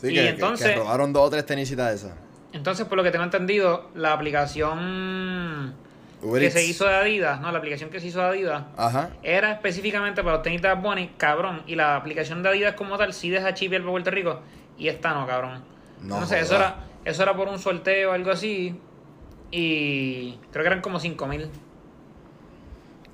[0.00, 2.12] Sí, Y que, que- entonces- que robaron dos o tres tenisitas esas.
[2.56, 5.74] Entonces, por lo que tengo entendido, la aplicación
[6.22, 6.54] Uber que Eats.
[6.54, 9.10] se hizo de Adidas, no, la aplicación que se hizo de Adidas, Ajá.
[9.22, 11.62] era específicamente para los tenis de Bad Bunny, cabrón.
[11.66, 14.40] Y la aplicación de Adidas como tal sí deja chip para Puerto Rico
[14.78, 15.62] y esta no, cabrón.
[16.00, 18.80] No sé, eso era, eso era por un sorteo o algo así.
[19.50, 21.50] Y creo que eran como 5 mil.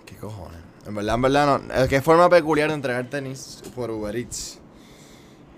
[0.07, 0.61] ¿Qué cojones?
[0.87, 1.75] En verdad, en verdad, no.
[1.75, 4.61] Es que es forma peculiar de entregar tenis por Uber Eats.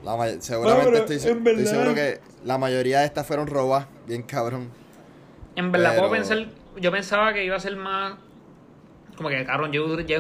[0.05, 3.87] La may- seguramente pero estoy, en estoy seguro que la mayoría de estas fueron robadas.
[4.07, 4.69] Bien cabrón.
[5.57, 6.47] En verdad, Pero- puedo pensar,
[6.79, 8.15] yo pensaba que iba a ser más.
[9.17, 10.19] Como que, cabrón, yo, ya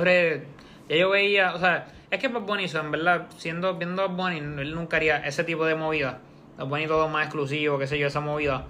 [0.88, 4.38] yo veía, o sea, es que Bad Bunny, en verdad, siendo, viendo a Bad Bunny,
[4.62, 6.20] él nunca haría ese tipo de movida.
[6.57, 8.66] Bad Bunny todo más exclusivo, qué sé yo, esa movida.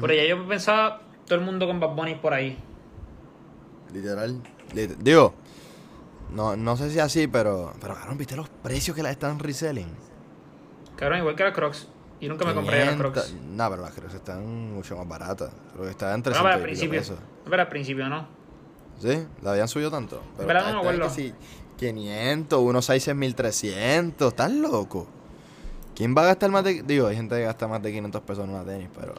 [0.00, 2.56] Pero ya yo pensaba todo el mundo con Bad Bunny por ahí.
[3.92, 4.40] Literal.
[4.74, 5.34] Lit- Digo,
[6.30, 7.72] no, no sé si así, pero.
[7.80, 9.88] Pero, cabrón, ¿viste los precios que las están reselling?
[11.02, 11.88] Cabrón, igual que las Crocs.
[12.20, 13.34] Y nunca me compré las 500 Crocs.
[13.50, 15.50] No, pero las Crocs están mucho más baratas.
[15.72, 16.98] Creo que estaban en No, pero 300 al y principio.
[17.00, 17.18] pesos.
[17.50, 18.28] Pero al principio no.
[19.00, 19.26] ¿Sí?
[19.42, 20.22] ¿La habían subido tanto?
[20.36, 21.02] Pero no me acuerdo.
[21.08, 21.34] que sí,
[21.78, 24.28] 500, unos 6300.
[24.28, 25.08] ¿Estás loco?
[25.96, 26.82] ¿Quién va a gastar más de.?
[26.84, 29.14] Digo, hay gente que gasta más de 500 pesos en una tenis, pero.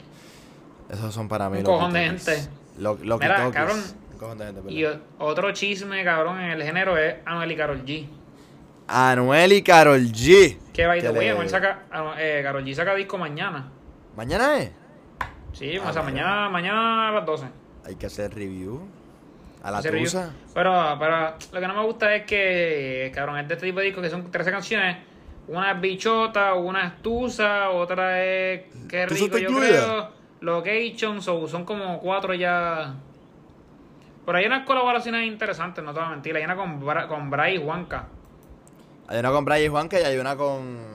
[0.89, 2.47] Esos son para mí Un cojón de gente.
[2.77, 3.53] Lo, lo Mira, kitokis.
[3.55, 3.79] cabrón.
[4.13, 5.01] Un cojón de gente, Y perdón.
[5.19, 8.07] o- otro chisme, cabrón, en el género es Anuel y Karol G.
[8.87, 10.57] Anuel y Karol G.
[10.73, 13.69] Que by the way, Anuel saca, Anu- eh, Karol G saca disco mañana.
[14.15, 14.71] ¿Mañana es?
[15.53, 16.15] Sí, Ah, o sea, bueno.
[16.17, 17.45] mañana, mañana a las 12.
[17.85, 18.81] Hay que hacer review.
[19.63, 20.31] A la tusa.
[20.53, 23.85] Pero, pero lo que no me gusta es que, cabrón, es de este tipo de
[23.85, 24.97] discos que son 13 canciones.
[25.47, 30.09] Una es bichota, una es tusa, otra es qué ¿Tusa rico yo creo.
[30.41, 32.95] Location, so, son como cuatro ya.
[34.25, 36.35] Pero hay unas colaboraciones interesantes, no te voy a mentir.
[36.35, 38.07] Hay una con, Bra con Bray y Juanca.
[39.07, 40.93] Hay una con Brian y Juanca y hay una con.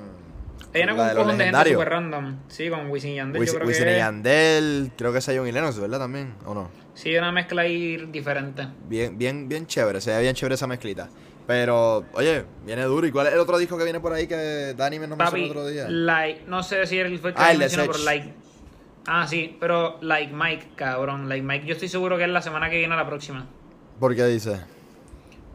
[0.74, 2.36] Hay una con un cojón de gente super random.
[2.48, 3.96] Sí, con Wisin y Yandel, yo creo Wisin que y.
[3.96, 4.92] Yandel.
[4.96, 5.98] Creo que es Zion y Lennox, ¿verdad?
[5.98, 6.70] También, ¿o no?
[6.94, 8.66] Sí, una mezcla ahí diferente.
[8.88, 11.08] Bien, bien, bien chévere, se ve bien chévere esa mezclita.
[11.46, 13.06] Pero, oye, viene duro.
[13.06, 15.44] ¿Y cuál es el otro disco que viene por ahí que Dani me nos mencionó
[15.44, 15.88] el otro día?
[15.88, 18.34] like, no sé si él fue el que Ah, el mencionó, pero like.
[19.06, 21.28] Ah, sí, pero like Mike, cabrón.
[21.30, 23.46] Like Mike, yo estoy seguro que es la semana que viene la próxima.
[23.98, 24.60] ¿Por qué dice?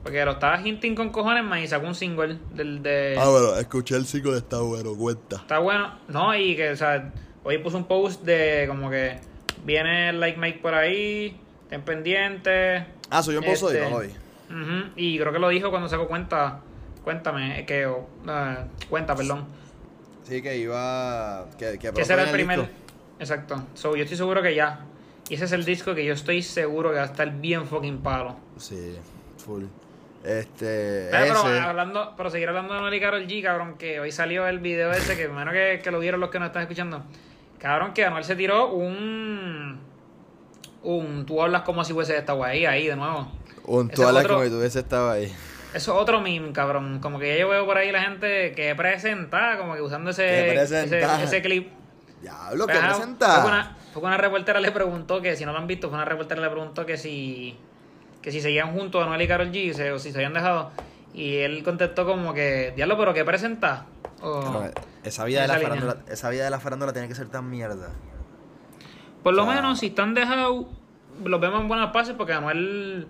[0.03, 3.15] Porque lo estaba hinting con cojones más y sacó un single del de.
[3.17, 5.37] Ah, bueno, escuché el single, está bueno, cuenta.
[5.37, 5.97] Está bueno.
[6.09, 7.11] No, y que, o sea,
[7.43, 9.19] hoy puso un post de como que
[9.63, 12.83] viene like Mike por ahí, estén pendientes.
[13.09, 14.09] Ah, soy un pozo y Este, no lo vi.
[14.49, 16.59] Ujú, Y creo que lo dijo cuando sacó cuenta.
[17.03, 17.83] Cuéntame, eh, que.
[17.83, 18.55] eh,
[18.89, 19.45] cuenta, perdón.
[20.23, 21.47] Sí, que iba.
[21.57, 22.59] Que, que Que será el primer.
[22.59, 22.73] disco.
[23.19, 23.67] Exacto.
[23.73, 24.81] So, yo estoy seguro que ya.
[25.29, 27.99] Y ese es el disco que yo estoy seguro que va a estar bien fucking
[27.99, 28.35] palo.
[28.57, 28.95] Sí,
[29.37, 29.63] full.
[30.23, 31.09] Este.
[31.11, 31.59] Pero, pero ese.
[31.59, 34.91] hablando, pero seguir hablando de Noel y Karol G, cabrón, que hoy salió el video
[34.91, 37.03] ese, que menos que, que lo vieron los que nos están escuchando.
[37.59, 39.79] Cabrón, que Anuel se tiró un.
[40.81, 41.25] Un.
[41.25, 43.31] Tú hablas como si fuese esta guay ahí de nuevo.
[43.65, 45.33] Un toala otro- como si tuviese estado ahí.
[45.73, 46.99] Eso es otro meme, cabrón.
[46.99, 50.53] Como que ya yo veo por ahí la gente que presenta, como que usando ese,
[50.61, 51.71] ese, ese clip.
[52.21, 53.41] Diablo, que presenta.
[53.41, 55.97] Fue que una, fue una reportera le preguntó que, si no lo han visto, fue
[55.97, 57.57] una reportera le preguntó que si
[58.23, 60.71] que si seguían juntos Anuel y Karol G se- o si se habían dejado.
[61.13, 63.85] Y él contestó como que, diablo, pero ¿qué presenta?
[64.21, 64.71] O, Pero
[65.03, 67.89] esa vida de la farándula, esa vida de la farándula tiene que ser tan mierda.
[69.21, 70.65] por lo o sea- menos, si están dejados,
[71.23, 73.07] los vemos en buenas pases porque Anuel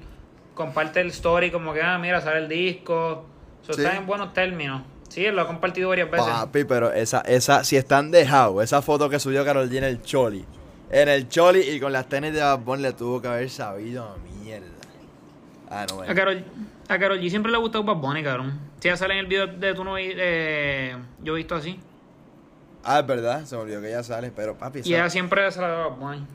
[0.54, 3.26] comparte el story como que, ah, mira, sale el disco.
[3.62, 3.82] So, Sí.
[3.82, 4.82] Están en buenos términos.
[5.10, 6.28] Sí, él lo ha compartido varias veces.
[6.28, 10.02] Papi, pero esa, esa, si están dejados, esa foto que subió Karol G en el
[10.02, 10.44] Choli.
[10.92, 14.04] En el Choli y con las tenis de Bad Bunny le tuvo que haber sabido
[14.04, 14.68] a mierda.
[15.74, 16.14] Ah, no, A.
[16.14, 16.44] Karol,
[16.88, 18.60] a Karol G siempre le ha gustado Bad Bunny, cabrón.
[18.80, 21.80] Si ya sale en el video de tú no eh, yo he visto así.
[22.84, 25.50] Ah, es verdad, se me olvidó que ella sale, pero papi, Y ella siempre a
[25.50, 26.26] Bad Bunny.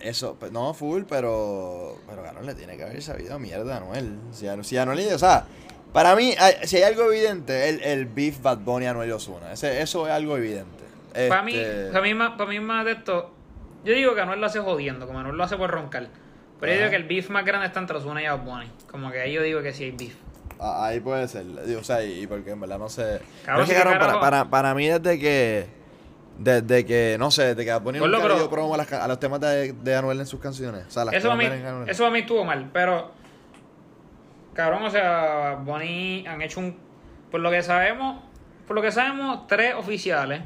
[0.00, 3.76] eso, pues, no full, pero, pero Karol le tiene que haber sabido a mierda a
[3.78, 4.18] Anuel.
[4.32, 5.44] Si, Anu- si Anuel, o sea,
[5.92, 9.52] para mí, si hay algo evidente, el, el beef Bad Bunny Anuel y Ozuna.
[9.52, 10.82] Ese, eso es algo evidente.
[11.28, 13.32] Para mí, Este, para mí, más, para mí más de esto,
[13.84, 16.08] yo digo que Anuel lo hace jodiendo, como Anuel lo hace por roncar.
[16.60, 18.70] Pero yo digo que el beef más grande está entre Ozuna y Bad Bunny.
[18.90, 20.14] Como que ahí yo digo que sí hay beef.
[20.60, 21.44] Ah, Ahí puede ser.
[21.78, 23.20] O sea, y porque en verdad no sé.
[23.44, 24.20] Cabrón, Pero es que, ¿qué cabrón, para, carajo?
[24.20, 25.66] para, para mí desde que.
[26.38, 28.76] Desde que, no sé, desde que Bad Bunny Ponlo, nunca le dio pero- promo a,
[28.78, 30.84] las ca- a los temas de, de Anuel en sus canciones.
[30.88, 31.88] O sea, las Eso a, mí, Anuel.
[31.88, 33.12] eso a mí estuvo mal, pero.
[34.54, 36.76] Cabrón, o sea, Bonnie han hecho un.
[37.30, 38.22] Por lo que sabemos,
[38.66, 40.42] por lo que sabemos, tres oficiales.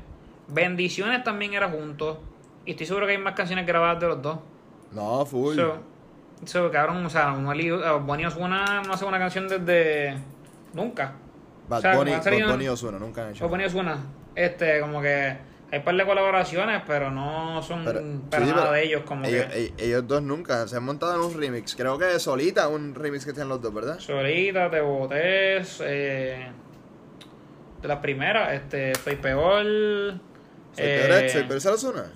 [0.49, 2.19] Bendiciones también era juntos.
[2.65, 4.39] Y estoy seguro que hay más canciones grabadas de los dos.
[4.93, 5.55] No, full.
[5.57, 5.79] So,
[6.45, 10.17] so, cabrón, o sea, Bonnie Ozuna no hace una canción desde.
[10.75, 11.15] Nunca.
[11.69, 13.47] Bad o sea, Bunny, Bad Bunny Ozuna nunca han hecho.
[13.47, 13.99] O Bonnie Ozuna.
[14.35, 15.49] Este, como que.
[15.71, 19.03] Hay un par de colaboraciones, pero no son Pero- para sí, nada pero de ellos,
[19.05, 19.75] como ellos, que.
[19.77, 21.77] ellos dos nunca se han montado en un remix.
[21.77, 23.99] Creo que solita un remix que tienen los dos, ¿verdad?
[23.99, 26.49] Solita, Te Botés, eh,
[27.83, 29.63] de las primeras, este, Soy Peor.
[30.73, 32.07] Soy eh, peor, soy peor.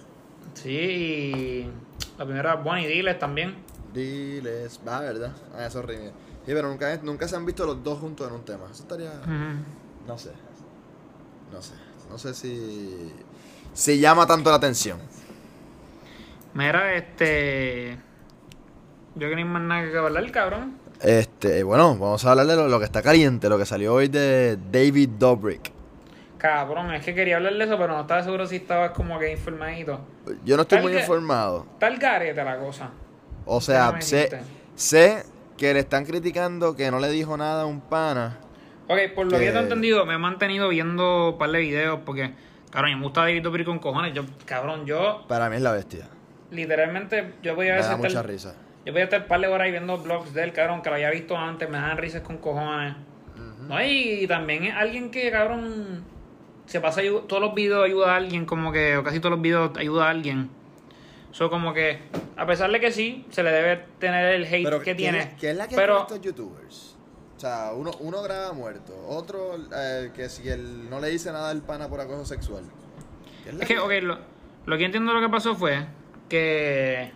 [0.54, 1.70] Sí, y
[2.18, 3.56] la primera Bonnie Diles también.
[3.92, 5.33] Diles, va, ¿verdad?
[5.55, 6.11] Ah, esos remix.
[6.44, 8.64] Sí, pero nunca, nunca se han visto los dos juntos en un tema.
[8.70, 9.12] Eso estaría.
[10.07, 10.33] No sé.
[11.52, 11.74] No sé.
[12.11, 13.12] No sé si.
[13.74, 14.98] Si llama tanto la atención.
[16.55, 17.98] Mira, este.
[19.14, 20.78] Yo que hay más nada que hablar, cabrón.
[21.00, 24.09] Este, bueno, vamos a hablar de lo, lo que está caliente, lo que salió hoy
[24.09, 25.72] de David Dobrik.
[26.38, 29.31] Cabrón, es que quería hablar de eso, pero no estaba seguro si estabas como que
[29.31, 30.00] informadito.
[30.44, 31.66] Yo no estoy Tal muy informado.
[31.74, 32.90] Está el garete la cosa.
[33.44, 34.42] O sea, sé,
[34.74, 35.24] sé
[35.57, 38.38] que le están criticando que no le dijo nada a un pana.
[38.88, 41.59] Ok, por lo que yo te he entendido, me he mantenido viendo un par de
[41.61, 42.35] videos porque,
[42.70, 44.12] cabrón, me gusta David Dobrik con cojones.
[44.14, 46.09] Yo, cabrón, yo Para mí es la bestia.
[46.50, 48.55] literalmente, yo podía Me da estar, mucha risa.
[48.85, 50.96] yo podía estar un par de horas ahí viendo vlogs de él, cabrón, que lo
[50.96, 52.94] había visto antes, me dan risas con cojones.
[53.68, 56.05] No, y también es alguien que, cabrón,
[56.66, 59.70] se pasa todos los videos ayuda a alguien, como que, o casi todos los videos
[59.78, 60.50] ayuda a alguien.
[61.33, 61.99] Eso como que,
[62.37, 65.35] a pesar de que sí, se le debe tener el hate que ¿qué tiene.
[65.40, 66.97] ¿Qué es la que pero, estos youtubers?
[67.37, 71.51] O sea, uno, uno graba muerto, otro eh, que si él no le dice nada
[71.51, 72.64] al pana por acoso sexual.
[73.42, 74.18] ¿Qué es Es que, ok, lo,
[74.66, 75.87] lo que entiendo lo que pasó fue
[76.29, 77.11] que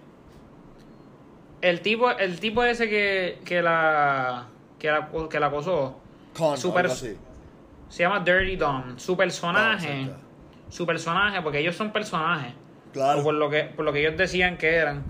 [1.61, 4.47] el tipo, el tipo ese que, que la
[4.79, 6.01] que la, que la acosó
[6.37, 6.55] Con,
[6.87, 7.17] así.
[7.89, 8.99] se llama Dirty Dom.
[8.99, 10.17] Su personaje, Ah,
[10.69, 12.53] su personaje, porque ellos son personajes.
[12.97, 13.21] Claro.
[13.21, 15.05] O por lo que, por lo que ellos decían que eran.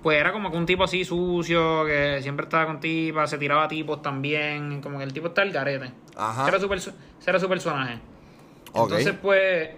[0.00, 3.64] Pues era como que un tipo así sucio, que siempre estaba con tipas, se tiraba
[3.64, 5.90] a tipos también, como que el tipo está el garete.
[6.16, 6.42] Ajá.
[6.42, 7.98] Ese era su, perso- ese era su personaje.
[8.74, 9.70] Entonces, pues,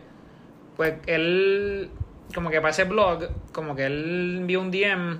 [0.77, 1.90] pues él,
[2.35, 5.18] como que para ese blog, como que él envió un DM,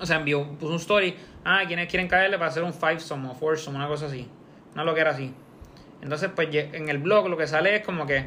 [0.00, 3.28] o sea, envió, puso un story, ah, quienes quieren caerle para hacer un five some
[3.28, 4.28] o four some, una cosa así,
[4.74, 5.32] una lo que era así.
[6.02, 8.26] Entonces, pues en el blog lo que sale es como que,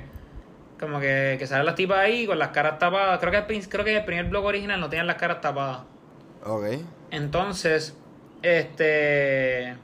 [0.79, 3.19] como que, que salen las tipas ahí con las caras tapadas.
[3.19, 5.81] Creo que, el, creo que el primer blog original no tenían las caras tapadas.
[6.45, 6.65] Ok.
[7.11, 7.97] Entonces,
[8.41, 9.75] este.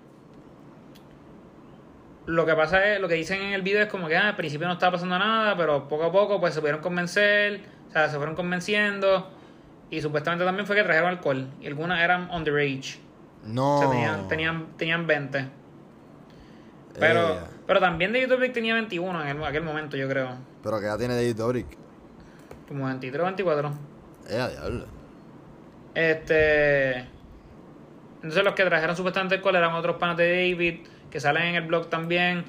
[2.25, 4.36] Lo que pasa es, lo que dicen en el video es como que ah, al
[4.36, 8.10] principio no estaba pasando nada, pero poco a poco pues se pudieron convencer, o sea,
[8.10, 9.29] se fueron convenciendo.
[9.91, 11.47] Y supuestamente también fue que trajeron alcohol.
[11.62, 12.99] Y algunas eran underage.
[13.43, 13.75] No.
[13.75, 15.49] O sea, tenían, tenían, tenían 20.
[16.99, 20.38] Pero, Eh, pero también David Dobrik tenía 21 en el- aquel momento, yo creo.
[20.63, 21.67] pero que ya tiene David Dobrik.
[22.67, 23.71] Como 23 o 24.
[24.30, 24.86] Eh, diablo.
[25.93, 27.08] Este.
[28.15, 30.80] Entonces los que trajeron supuestamente alcohol eran otros panas de David,
[31.12, 32.43] que salen en el blog también.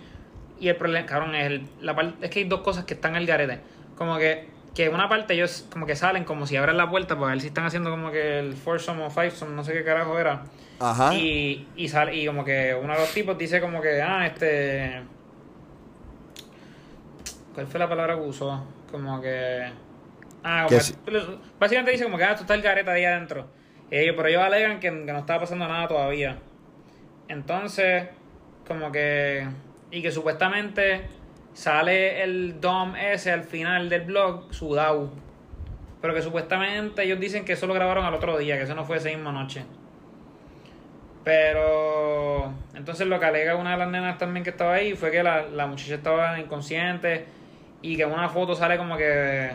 [0.58, 3.26] Y el problema, cabrón, es, el- la es que hay dos cosas que están al
[3.26, 3.60] garete.
[3.94, 7.28] Como que, que una parte ellos como que salen como si abren la puerta para
[7.28, 10.44] ver si están haciendo como que el foursome o fivesome, no sé qué carajo era.
[10.78, 11.14] Ajá.
[11.14, 15.00] Y, y sale, y como que uno de los tipos dice como que, ah, este.
[17.54, 18.66] ¿Cuál fue la palabra que usó?
[18.92, 19.66] Como que.
[20.44, 21.22] Ah, como Que
[21.58, 23.46] básicamente dice como que, ah, tú estás el gareta ahí adentro.
[23.90, 26.36] Y ellos, pero ellos alegan que, que no estaba pasando nada todavía.
[27.28, 28.08] Entonces,
[28.68, 29.48] como que.
[29.90, 31.08] Y que supuestamente
[31.56, 35.10] sale el Dom ese al final del blog, sudado.
[36.02, 38.84] Pero que supuestamente ellos dicen que eso lo grabaron al otro día, que eso no
[38.84, 39.64] fue esa misma noche.
[41.24, 45.22] Pero entonces lo que alega una de las nenas también que estaba ahí fue que
[45.22, 47.26] la, la muchacha estaba inconsciente
[47.82, 49.50] y que en una foto sale como que,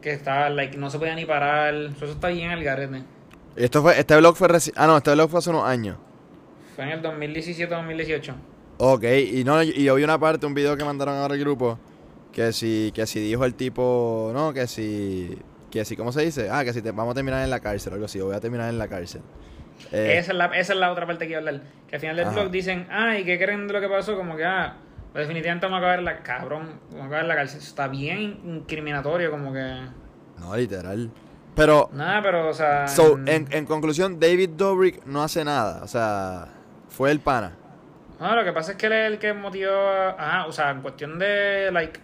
[0.00, 1.74] que estaba, like, no se podía ni parar.
[1.74, 3.02] Eso está bien el garete.
[3.56, 5.98] Esto fue, este blog fue reci- Ah, no, este blog fue hace unos años.
[6.74, 8.34] Fue en el 2017-2018.
[8.78, 11.78] Ok, y no, y yo vi una parte, un video que mandaron ahora al grupo,
[12.32, 15.38] que si, que si dijo el tipo, no, que si,
[15.70, 16.48] que si, ¿cómo se dice?
[16.50, 18.40] Ah, que si te, vamos a terminar en la cárcel o algo así, voy a
[18.40, 19.22] terminar en la cárcel.
[19.92, 21.60] Eh, Esa, es la, esa es la otra parte que iba a hablar.
[21.88, 22.34] Que al final del Ajá.
[22.34, 24.16] blog dicen, ay, ¿qué creen de lo que pasó?
[24.16, 24.76] Como que, ah,
[25.12, 27.58] pues definitivamente vamos a acabar en la cabrón, vamos a acabar en la cárcel.
[27.58, 29.80] Eso está bien incriminatorio, como que.
[30.40, 31.10] no, literal.
[31.54, 32.88] Pero, Nada, pero, o sea.
[32.88, 36.48] so, mm, en, en conclusión, David Dobrik no hace nada, o sea,
[36.88, 37.56] fue el pana.
[38.24, 39.72] No, lo que pasa es que él es el que motivó.
[39.72, 42.00] a- Ah, o sea, en cuestión de, like,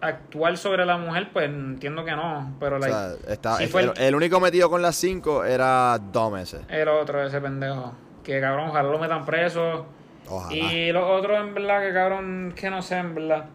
[0.00, 2.54] actuar sobre la mujer, pues entiendo que no.
[2.60, 5.44] Pero, O like, sea, está, sí el, fue el, el único metido con las 5
[5.44, 6.60] era Dom ese.
[6.68, 7.92] el otro, ese pendejo.
[8.22, 9.86] Que cabrón, ojalá lo metan preso.
[10.28, 10.54] Ojalá.
[10.54, 13.46] Y los otros, en verdad, que cabrón, que no sé, en verdad.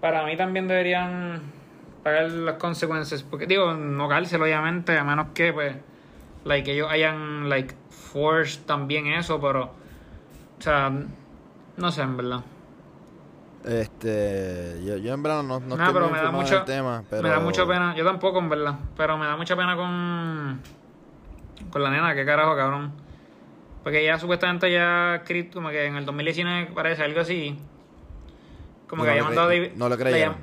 [0.00, 1.40] Para mí también deberían
[2.02, 3.22] pagar las consecuencias.
[3.22, 5.74] Porque, digo, no cárcel, obviamente, a menos que, pues,
[6.44, 9.72] like, ellos hayan, like, forced también eso, pero,
[10.58, 10.92] o sea,
[11.76, 12.40] no sé, en verdad.
[13.64, 16.64] Este, yo, yo en verdad no, no Nah, estoy pero muy me da mucho, del
[16.64, 17.22] tema, pero...
[17.22, 20.60] me da mucha pena, yo tampoco, en verdad, pero me da mucha pena con,
[21.70, 22.92] con la nena, qué carajo, cabrón.
[23.82, 27.58] Porque ella supuestamente ya escrito, como que en el 2019 parece algo así.
[28.88, 29.72] Como No que había mandado David.
[29.76, 30.36] no le creyeron.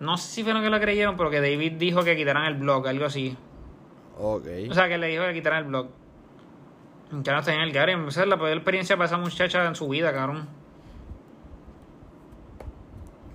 [0.00, 2.86] No sé si fueron que lo creyeron, pero que David dijo que quitaran el blog,
[2.88, 3.36] algo así.
[4.18, 4.46] Ok.
[4.70, 5.88] O sea, que le dijo que quitaran el blog.
[7.10, 7.92] Que no está en el Gary.
[8.06, 10.46] Esa es la peor experiencia para esa muchacha en su vida, cabrón.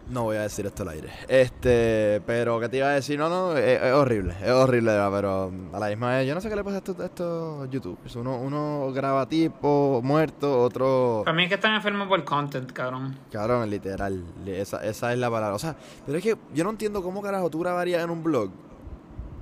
[0.09, 1.09] No voy a decir esto al aire.
[1.27, 3.17] Este, pero ¿qué te iba a decir?
[3.17, 6.49] No, no, es, es horrible, es horrible, pero a la misma vez, yo no sé
[6.49, 8.15] qué le pasa a estos, a estos youtubers.
[8.17, 11.23] Uno, uno graba tipo muerto, otro...
[11.25, 13.17] Para mí es que están enfermos por el content, cabrón.
[13.31, 15.55] Cabrón, literal, li- esa, esa es la palabra.
[15.55, 18.51] O sea, pero es que yo no entiendo cómo carajo tú grabarías en un blog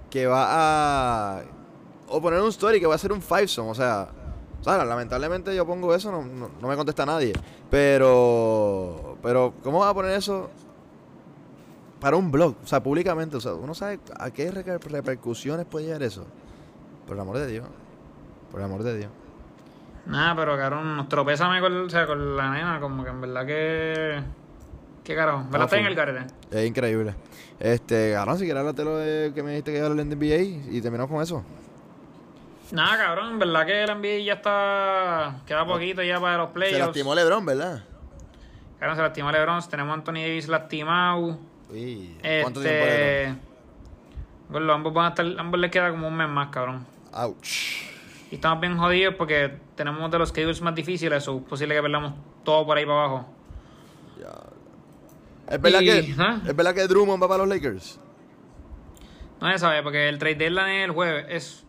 [0.10, 1.42] que va a...
[2.08, 4.08] O poner un story que va a ser un fivesome, o sea...
[4.62, 7.34] O sea, lamentablemente yo pongo eso, no, no, no me contesta nadie.
[7.70, 9.18] Pero...
[9.24, 10.50] Pero, ¿cómo vas a poner eso
[12.00, 12.56] para un blog?
[12.64, 13.38] O sea, públicamente.
[13.38, 16.26] O sea, uno sabe a qué reper- repercusiones puede llegar eso.
[17.06, 17.66] Por el amor de Dios.
[18.52, 19.12] Por el amor de Dios.
[20.06, 23.46] Nada, pero cabrón, nos tropezame con, o sea, con la nena, como que en verdad
[23.46, 24.24] que.
[25.04, 25.44] ¿Qué carajo?
[25.52, 26.34] ¿Verdad está en el carete?
[26.52, 27.16] Es increíble.
[27.60, 30.72] Este, cabrón, si quieres hablarte lo de que me dijiste que iba a hablar NBA
[30.72, 31.44] y terminamos con eso.
[32.72, 35.36] Nada, cabrón, en verdad que el NBA ya está.
[35.46, 36.80] Queda poquito ya para los Se playoffs.
[36.88, 37.84] lastimó LeBron, ¿verdad?
[38.80, 41.38] Cabrón, se lastimó LeBron, tenemos a Anthony Davis lastimado.
[41.70, 43.24] Uy, ¿cuánto tiempo Este.
[43.26, 43.40] LeBron?
[44.50, 45.26] Bueno, ambos van a estar.
[45.38, 46.86] Ambos les queda como un mes más, cabrón.
[47.14, 47.84] Ouch.
[48.32, 51.82] Y estamos bien jodidos porque tenemos de los schedules más difíciles, o es posible que
[51.82, 52.14] perdamos
[52.46, 53.26] todo por ahí para abajo.
[55.50, 56.40] ¿Es verdad, Y- que, ¿ah?
[56.48, 58.00] ¿Es verdad que Drummond va para los Lakers?
[59.42, 61.26] No se sabe, porque el trade deadline es el jueves.
[61.30, 61.66] Es.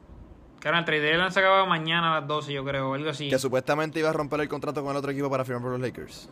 [0.63, 3.29] Claro, el deadline se acaba mañana a las 12, yo creo, o algo así.
[3.29, 5.81] Que supuestamente iba a romper el contrato con el otro equipo para firmar por los
[5.81, 6.29] Lakers.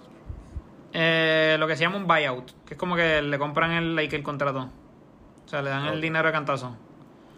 [0.93, 4.15] Eh, lo que se llama un buyout, que es como que le compran el, like,
[4.15, 4.71] el contrato.
[5.45, 6.77] O sea, le dan el dinero de cantazo.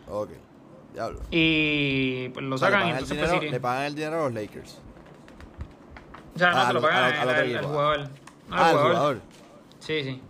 [0.06, 0.32] Ok.
[0.92, 1.20] Diablo.
[1.30, 4.20] Y pues lo O sea, le sacan y entonces pues, dinero- le pagan el dinero
[4.20, 4.78] a los Lakers.
[6.34, 7.98] O sea, no Ah, se lo pagan al- jugador.
[8.00, 8.10] No, al
[8.50, 8.90] Ah, jugador.
[8.90, 9.20] jugador.
[9.78, 10.22] Sí, sí.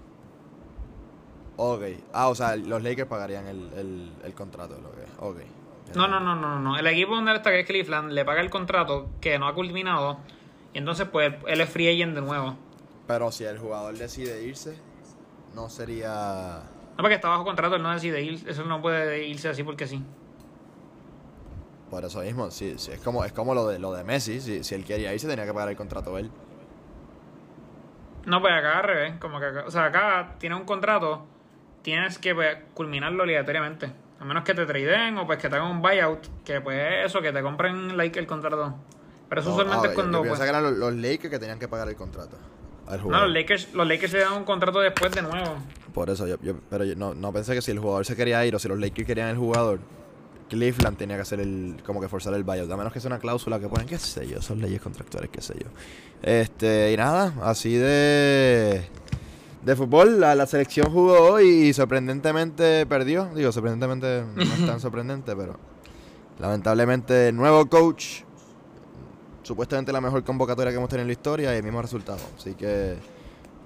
[1.56, 1.82] Ok.
[2.12, 4.78] Ah, o sea, los Lakers pagarían el, el, el contrato.
[4.80, 5.02] Lo que...
[5.18, 5.46] Ok.
[5.94, 6.78] No, no, no, no, no.
[6.78, 9.54] El equipo donde él está, que es Cleveland, le paga el contrato que no ha
[9.54, 10.18] culminado.
[10.72, 12.56] Y entonces, pues, él es free agent de nuevo.
[13.06, 14.78] Pero si el jugador decide irse,
[15.54, 16.62] no sería...
[16.92, 18.42] No, porque está bajo contrato, él no decide ir.
[18.48, 20.02] Eso no puede irse así porque sí.
[21.90, 24.64] Por eso mismo, sí, sí, es como, es como lo de lo de Messi, si,
[24.64, 26.30] si él quería irse tenía que pagar el contrato él.
[28.24, 29.14] No, pues acá al revés.
[29.18, 31.26] Como que acá, o sea, acá tiene un contrato,
[31.82, 33.92] tienes que pues, culminarlo obligatoriamente.
[34.22, 37.20] A menos que te tradeen o pues que te hagan un buyout, que pues eso,
[37.20, 38.72] que te compren like el contrato.
[39.28, 40.22] Pero eso No, ah, es cuando.
[40.22, 42.38] Yo, pues, que eran los, los Lakers que tenían que pagar el contrato
[42.86, 45.56] al no, los Lakers, los Lakers le dan un contrato después de nuevo.
[45.92, 48.44] Por eso, yo, yo- pero yo no, no pensé que si el jugador se quería
[48.46, 49.80] ir o si los Lakers querían el jugador,
[50.48, 52.70] Cleveland tenía que hacer el, como que forzar el buyout.
[52.70, 55.40] A menos que sea una cláusula que ponen, qué sé yo, son leyes contractuales, qué
[55.40, 55.68] sé yo.
[56.22, 58.82] Este, y nada, así de,
[59.64, 63.26] de fútbol, la, la selección jugó hoy y sorprendentemente perdió.
[63.34, 65.56] Digo, sorprendentemente no es tan sorprendente, pero
[66.38, 68.22] lamentablemente nuevo coach,
[69.42, 72.18] supuestamente la mejor convocatoria que hemos tenido en la historia y el mismo resultado.
[72.36, 72.96] Así que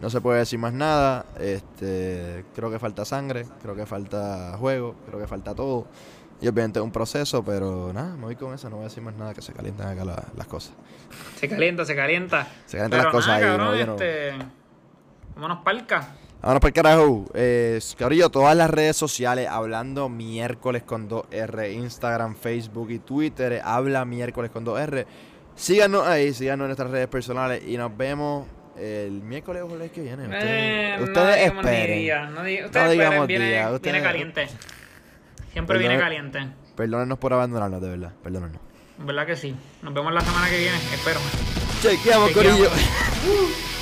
[0.01, 1.25] no se puede decir más nada.
[1.41, 5.87] Este, creo que falta sangre, creo que falta juego, creo que falta todo.
[6.39, 9.03] Y obviamente es un proceso, pero nada, me voy con eso, no voy a decir
[9.03, 10.75] más nada, que se calientan acá la- las cosas.
[11.41, 12.47] Se calienta, se calienta.
[12.67, 14.33] Se calientan Pero las cosas ahí, cabrón, no- este.
[15.37, 16.15] Vámonos palca.
[16.43, 17.25] Vámonos para el carajo.
[17.35, 23.61] Eh, cabrillo, todas las redes sociales, hablando miércoles con 2R, Instagram, Facebook y Twitter, eh,
[23.65, 25.07] habla miércoles con 2R.
[25.55, 28.47] Síganos ahí, síganos en nuestras redes personales y nos vemos
[28.79, 30.25] el miércoles o jueves que viene.
[30.25, 31.99] Ustedes, Eh, no ustedes digamos ni esperen.
[31.99, 32.45] día, no No
[32.91, 34.49] digamos viene, día, viene caliente.
[35.53, 36.47] Siempre viene caliente.
[36.77, 38.13] Perdónenos por abandonarnos, de verdad.
[38.23, 38.61] Perdónenos.
[38.99, 39.57] ¿Verdad que sí?
[39.83, 41.21] Nos vemos la semana que viene, espero.
[41.81, 42.33] Chequeamos, Chequeamos.
[42.33, 42.71] Corillo.